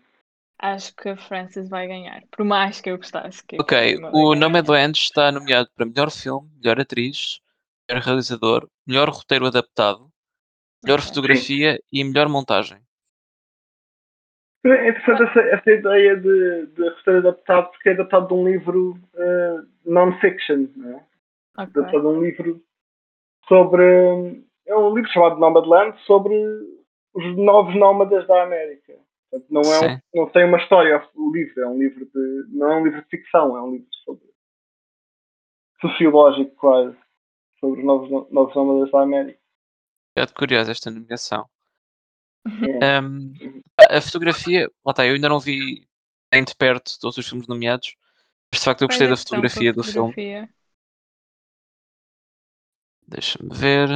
[0.59, 2.23] acho que a Frances vai ganhar.
[2.31, 3.41] Por mais que eu gostasse.
[3.45, 7.41] Que Ok, o Mulligan Nomadland está nomeado para melhor filme, melhor atriz,
[7.91, 10.09] melhor realizador, melhor roteiro adaptado,
[10.83, 12.79] melhor fotografia e melhor montagem.
[14.63, 18.91] É interessante essa, essa ideia de, de roteiro adaptado, porque é adaptado de um livro
[18.91, 20.95] uh, non-fiction, não é?
[21.57, 21.81] Ok.
[21.81, 22.63] Adaptado de um livro
[23.47, 24.43] sobre.
[24.67, 26.35] É um livro chamado Nomadland sobre
[27.13, 28.93] os novos nómadas da América.
[29.29, 30.01] Portanto, não, é um, Sim.
[30.13, 32.45] não tem uma história o livro, é um livro de.
[32.49, 34.29] não é um livro de ficção, é um livro sobre
[35.81, 36.95] sociológico quase,
[37.61, 39.39] sobre os novos, no- novos nómadas da América.
[40.17, 41.49] É curiosa esta nomeação.
[42.81, 42.99] É.
[42.99, 43.33] Um,
[43.79, 45.87] a a fotografia, lá está, eu ainda não vi
[46.33, 47.95] nem de perto todos os filmes nomeados,
[48.51, 50.09] mas de facto eu gostei da é fotografia do filme.
[50.11, 50.49] fotografia?
[53.07, 53.87] Deixa-me ver.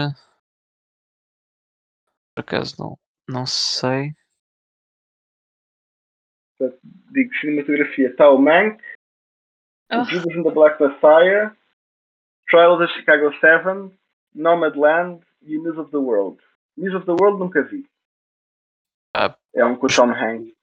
[2.35, 4.13] Por acaso não, não sei.
[7.11, 8.09] Digo cinematografia.
[8.09, 8.81] Está o Mank,
[9.91, 11.55] Oh, Judas and the Black Messiah,
[12.49, 13.91] Trial of the Chicago Seven,
[14.33, 16.41] Nomadland e News of the World.
[16.77, 17.85] News of the World nunca vi.
[19.15, 19.35] Ah.
[19.53, 20.53] É um com o Tom Hanks.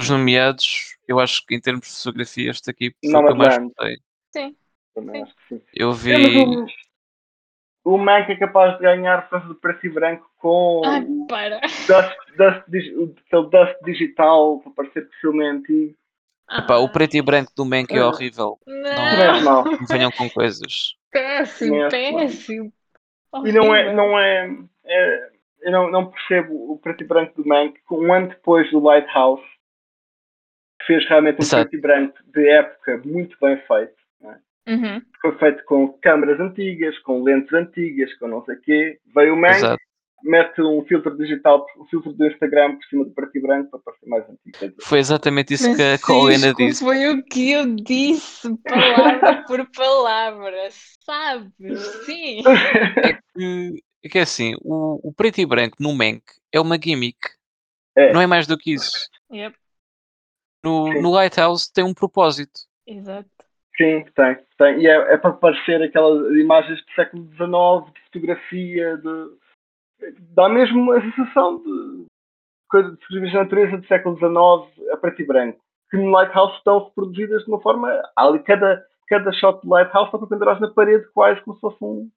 [0.00, 3.36] Os nomeados, eu acho que em termos de fotografia, este aqui foi o que eu
[3.36, 3.96] mais gostei.
[4.34, 4.56] sim.
[4.94, 5.22] Também Sim.
[5.22, 5.62] acho que sim.
[5.74, 6.44] Eu É, vi.
[7.84, 11.26] o, Mank é capaz de ganhar por causa do preto e branco com Ai, o
[11.26, 11.60] para.
[11.60, 15.94] dust, dust, dig- o- dust digital para parecer que o filme é antigo.
[16.50, 18.08] Epá, o preto e branco do Mank é Ah.
[18.08, 18.58] horrível.
[18.66, 19.44] Acho Não.
[19.44, 19.64] mal.
[19.64, 20.94] Não venham com coisas.
[21.10, 21.90] Péssimo, mal.
[21.90, 22.72] péssimo.
[23.44, 25.30] E não é, não é, é-
[25.62, 29.42] eu não, não percebo o preto e branco do Mank um ano depois do Lighthouse
[30.80, 31.68] que fez realmente um Exato.
[31.68, 34.00] preto e branco de época muito bem feito.
[34.68, 35.02] Uhum.
[35.20, 39.00] Foi feito com câmaras antigas, com lentes antigas, com não sei o quê.
[39.14, 39.82] Veio o Mank, Exato.
[40.24, 43.80] Mete um filtro digital, um filtro do Instagram por cima do preto e branco para
[43.80, 44.58] parecer mais antigo.
[44.82, 46.84] Foi exatamente isso que a Colena disse.
[46.84, 50.68] foi o que eu disse, palavra por palavra.
[51.04, 51.52] Sabes?
[52.04, 52.42] Sim.
[53.02, 56.78] É que, é que é assim, o, o preto e branco no Mank é uma
[56.82, 57.18] gimmick.
[57.96, 58.12] É.
[58.12, 59.08] Não é mais do que isso.
[59.32, 59.56] Yep,
[60.64, 61.00] No, Sim.
[61.00, 62.60] no Lighthouse tem um propósito.
[62.86, 63.28] exato.
[63.76, 64.80] Sim, tem, tem.
[64.82, 69.39] E é, é para parecer aquelas imagens do século XIX, de fotografia, de.
[70.34, 72.06] Dá mesmo a sensação de
[72.68, 75.60] coisa de fotografias de natureza do século XIX a preto e branco.
[75.90, 77.90] Que no Lighthouse estão reproduzidas de uma forma.
[78.16, 81.76] Ali cada, cada shot do Lighthouse está para pendurar na parede quase como se fosse
[81.82, 82.10] um,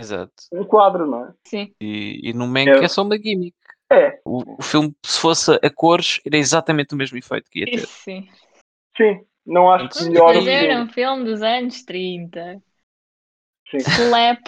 [0.00, 0.32] Exato.
[0.52, 1.34] um quadro, não é?
[1.44, 1.74] Sim.
[1.80, 2.84] E, e no Mank É.
[2.84, 3.56] é só uma gimmick.
[3.90, 7.66] É, O, o filme, se fosse a cores, era exatamente o mesmo efeito que ia
[7.66, 7.74] ter.
[7.76, 8.28] Isso sim.
[8.96, 9.24] sim.
[9.44, 10.08] Não acho Sim.
[10.10, 10.82] melhor o Mas era filme.
[10.82, 12.62] um filme dos anos 30.
[13.70, 13.76] Sim.
[13.78, 14.40] Slap,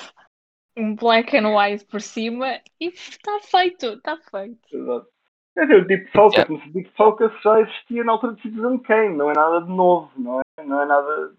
[0.78, 4.58] um black and white por cima e está feito, está feito.
[4.72, 5.08] Exato.
[5.54, 6.54] Quer dizer, o Deep Focus, Yeah.
[6.54, 9.68] mas o Deep Focus já existia na altura de Citizen Kane, não é nada de
[9.70, 11.34] novo, não é, não é nada.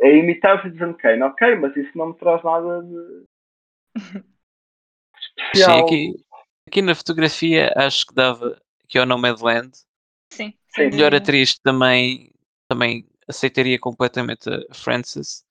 [0.00, 3.24] É imitar o Citizen Kane, ok, mas isso não me traz nada de.
[4.22, 4.22] Sim,
[5.44, 5.84] especial.
[5.84, 6.14] aqui,
[6.66, 9.70] aqui na fotografia acho que dava aqui ao Nomadland.
[10.32, 10.54] Sim.
[10.68, 10.90] Sim.
[10.90, 12.30] Melhor atriz também,
[12.68, 15.44] também aceitaria completamente a Frances.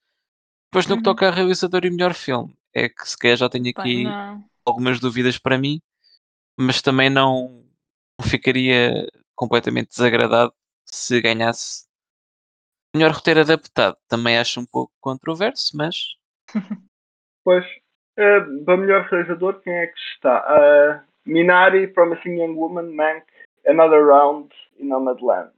[0.72, 1.04] Depois no que Uhum.
[1.04, 4.04] toca a realizador e melhor filme, é que se calhar já tenho aqui
[4.66, 5.82] algumas dúvidas para mim,
[6.60, 7.64] mas também não,
[8.22, 10.54] ficaria completamente desagradado
[10.86, 11.86] se ganhasse.
[12.96, 16.16] Melhor roteiro adaptado, também acho um pouco controverso, mas
[17.44, 17.66] Pois,
[18.18, 20.38] eh, para melhor realizador, quem é que está?
[20.38, 23.26] Ah, Minari, Promising Young Woman, Mank,
[23.68, 25.52] Another Round e Nomadland.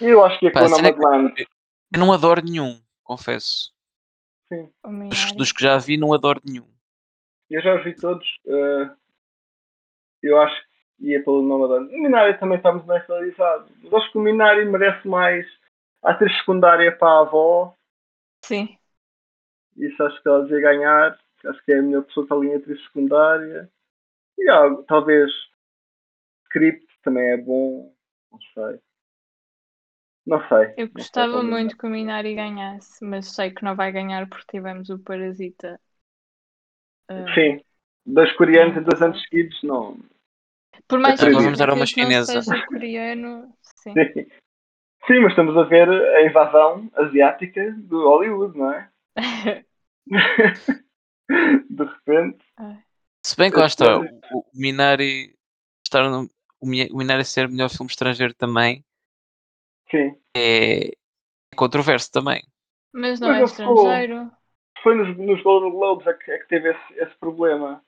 [0.00, 1.34] Eu acho que é com Nomadland.
[1.38, 3.75] eu não adoro nenhum, confesso.
[4.48, 4.70] Sim.
[5.08, 6.66] Dos, dos que já vi, não adoro nenhum.
[7.50, 8.26] Eu já os vi todos.
[8.46, 8.90] eh,
[10.22, 11.94] eu acho que ia pelo Nomadland.
[11.94, 13.70] O Minari também está muito bem realizado.
[13.82, 15.46] Mas acho que o Minari merece mais
[16.02, 17.76] atriz secundária para a avó.
[18.44, 18.76] Sim.
[19.76, 21.18] Isso acho que ela devia ganhar.
[21.44, 23.70] Acho que é a melhor pessoa que está ali em atriz secundária.
[24.38, 25.30] E ah, talvez
[26.46, 27.94] Script também é bom.
[28.32, 28.80] Não sei.
[30.26, 30.74] Não sei.
[30.76, 34.28] Eu sei gostava qual muito que o Minari ganhasse, mas sei que não vai ganhar
[34.28, 35.80] porque tivemos o Parasita.
[37.08, 37.60] ah, Sim.
[38.04, 39.98] Dois coreanos em dois anos seguidos, não.
[40.88, 42.42] Por mais Agora que vamos dar uma chinesa.
[42.42, 43.52] seja coreano,
[43.82, 43.94] sim.
[43.94, 44.26] Sim.
[45.06, 48.88] Sim, mas estamos a ver a invasão asiática do Hollywood, não é?
[51.68, 52.44] De repente.
[53.24, 54.08] Se bem que lá está, sei.
[54.32, 55.34] o, o Minari
[55.84, 56.28] estar no,
[56.60, 58.84] o, Mi- o Minari ser melhor filme estrangeiro também
[59.90, 60.16] Sim.
[60.36, 60.90] é
[61.56, 62.42] controverso também.
[62.92, 64.30] Mas não Mas é estrangeiro.
[64.82, 67.82] Foi nos, nos Golden Globes é que, é que teve esse, esse problema.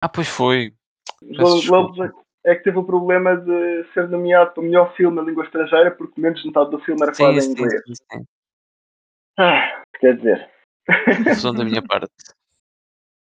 [0.00, 0.74] Ah, pois foi.
[1.22, 2.14] Os Peço Golden Globes
[2.44, 5.44] é, é que teve o problema de ser nomeado para o melhor filme na língua
[5.44, 7.82] estrangeira porque menos de metade do filme era falado em sim, inglês.
[7.86, 8.24] sim, sim.
[9.38, 10.50] Ah, quer dizer.
[11.24, 12.12] Confusão da minha parte.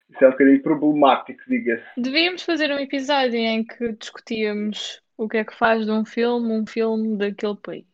[0.10, 2.02] Isso é um bocadinho problemático, diga-se.
[2.02, 6.52] Devíamos fazer um episódio em que discutíamos o que é que faz de um filme
[6.54, 7.86] um filme daquele país.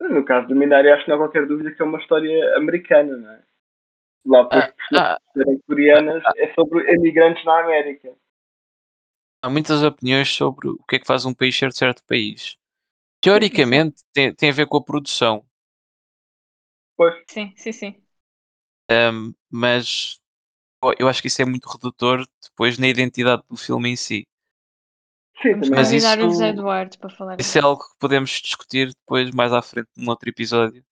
[0.00, 3.16] No caso do Minari, acho que não há qualquer dúvida que é uma história americana,
[3.16, 3.42] não é?
[4.26, 4.64] Lá por
[4.94, 8.10] Ah, serem coreanas, é sobre imigrantes na América.
[9.42, 12.56] há muitas opiniões sobre o que é que faz um país ser de certo país.
[13.22, 15.46] Teoricamente, tem, tem a ver com a produção,
[16.96, 18.04] Pois, Sim, sim, sim.
[18.90, 20.20] ahm, mas
[20.98, 24.26] eu acho que isso é muito redutor depois na identidade do filme em si.
[25.44, 28.88] Sim, Mas convidar o isso- José Eduardo para falar Isso é algo que podemos discutir
[28.94, 30.84] depois, mais à frente, num outro episódio.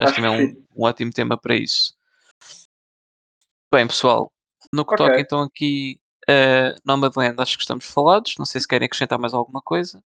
[0.00, 1.96] Acho Acho que também é um, um ótimo tema para isso.
[3.72, 4.32] Bem, pessoal,
[4.72, 5.06] no que Ok.
[5.06, 8.34] toca então aqui a Nomadland, acho que estamos falados.
[8.38, 10.02] Não sei se querem acrescentar mais alguma coisa.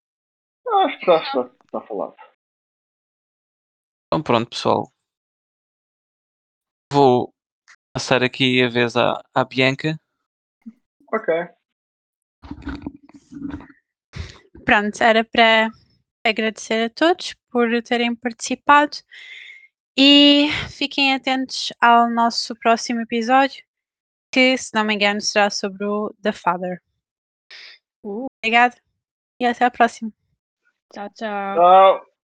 [0.66, 2.16] Não, acho que está, está, está falado.
[4.08, 4.92] Então pronto, pessoal.
[6.92, 7.34] Vou
[7.94, 10.00] passar aqui a vez à, à Bianca.
[11.12, 11.34] Ok.
[14.66, 15.70] Pronto, era para
[16.26, 18.98] agradecer a todos por terem participado
[19.98, 23.64] e fiquem atentos ao nosso próximo episódio,
[24.32, 26.82] que, se não me engano, será sobre o The Father.
[28.04, 28.26] Uh.
[28.44, 28.76] Obrigada
[29.40, 30.12] e até à próxima.
[30.92, 31.56] Tchau, tchau.
[31.56, 32.15] Tchau.